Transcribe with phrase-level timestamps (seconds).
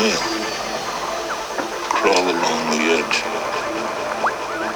[0.00, 0.20] snail.
[1.90, 3.22] Crawl along the edge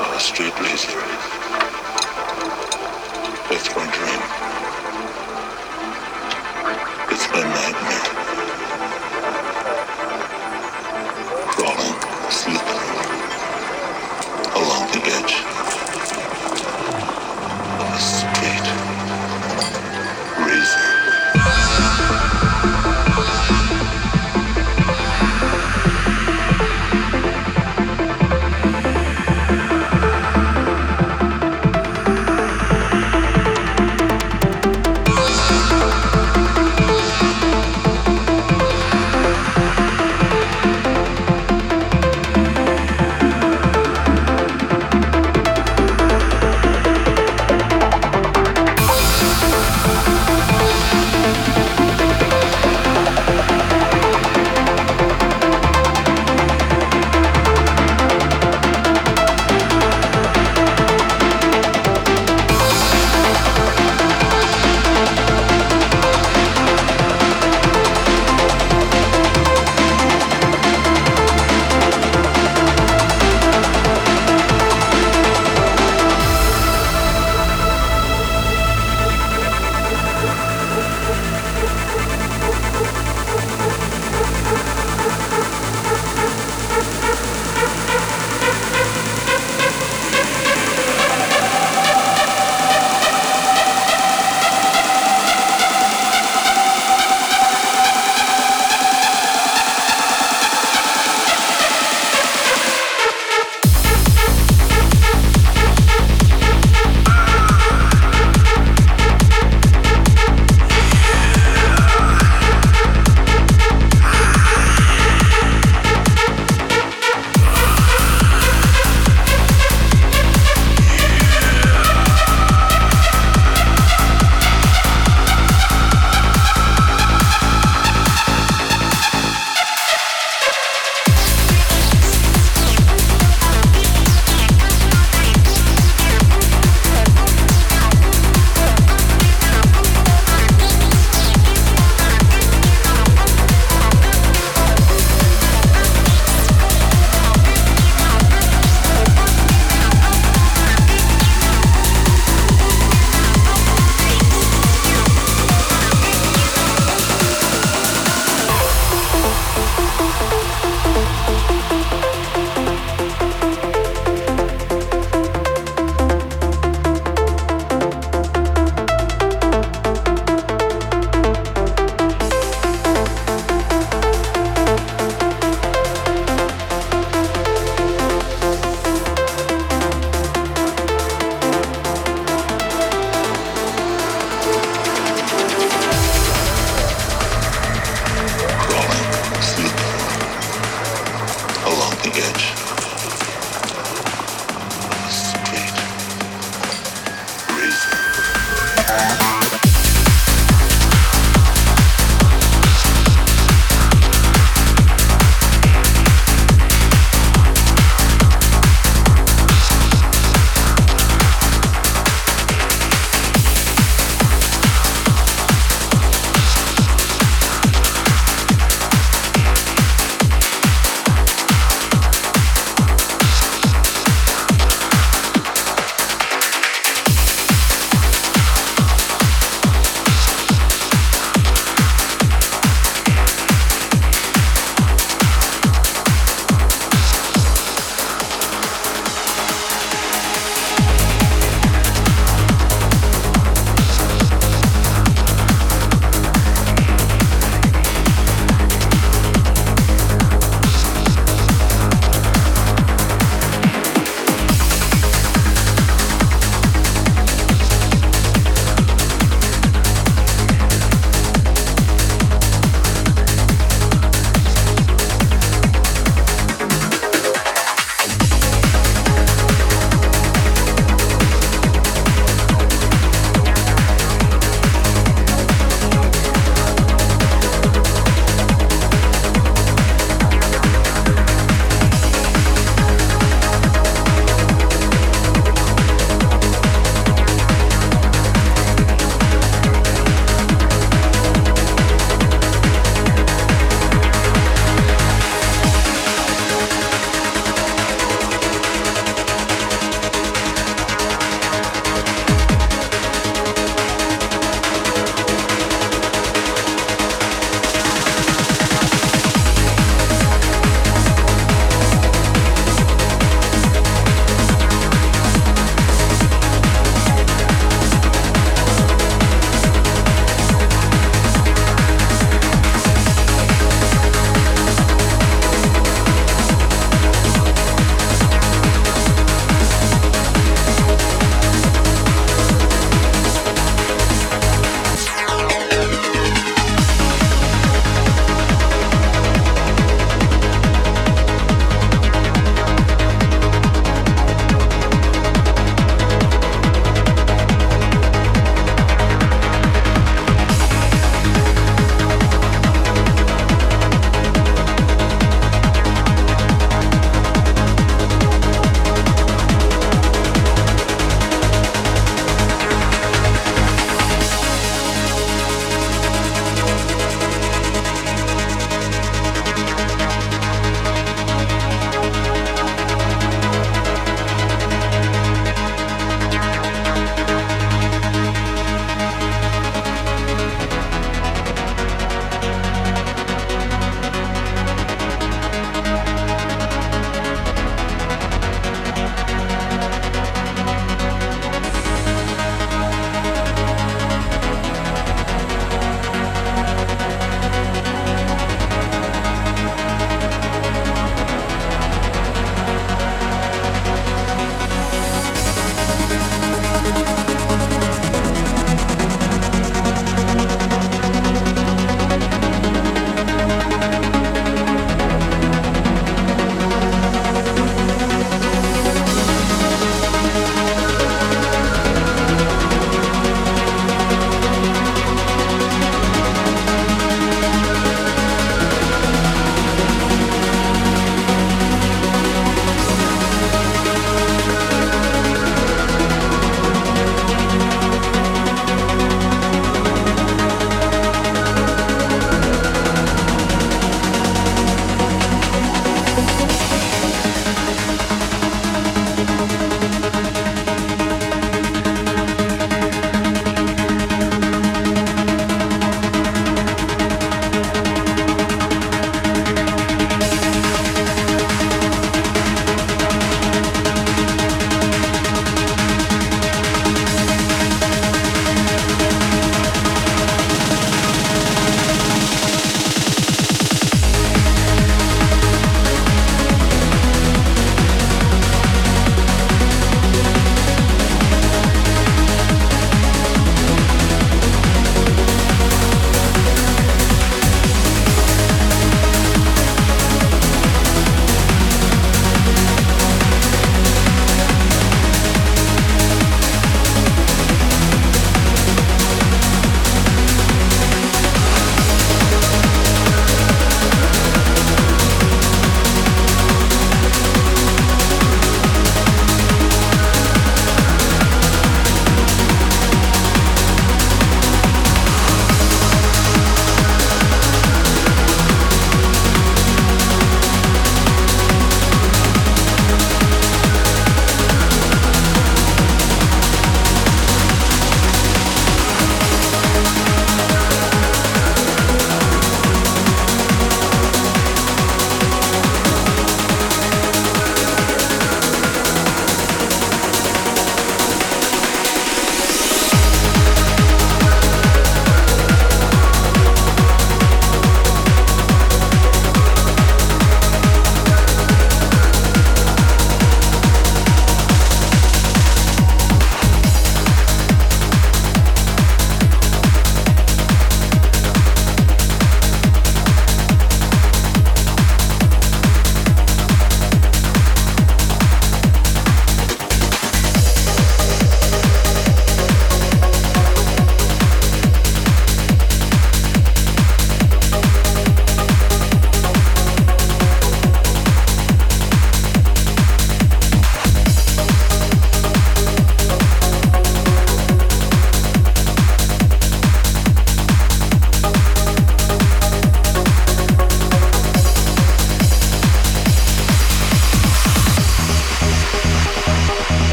[0.00, 1.19] of a street laser.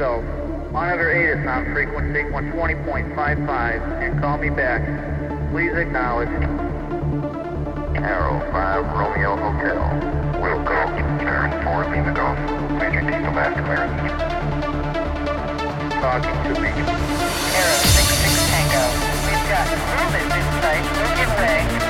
[0.00, 0.72] Aaron, 4 Lima Golf.
[0.72, 4.82] Monitor 8 is on frequency 120.55 and call me back.
[5.50, 6.28] Please acknowledge.
[7.98, 9.80] Arrow 5 Romeo Hotel.
[10.42, 10.78] Will go.
[11.26, 12.38] Aaron 4 Lima Golf.
[12.78, 13.98] Major Diesel Bass clearance.
[15.98, 16.70] Talking to me.
[17.58, 18.84] Arrow 66 Tango.
[19.26, 20.84] We've got movement in sight.
[20.94, 21.87] We'll give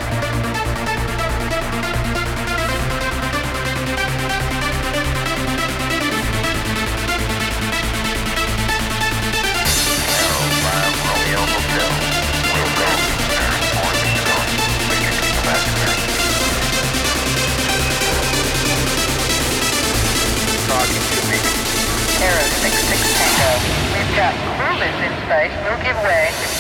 [22.21, 23.51] Arrow 66 Tango.
[23.95, 25.53] We've got movement in sight.
[25.63, 26.58] We'll give way.